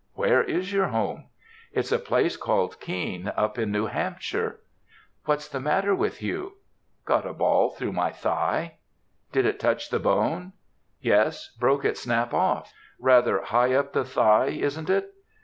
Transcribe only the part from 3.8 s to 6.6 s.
Hampshire." "What's the matter with you?"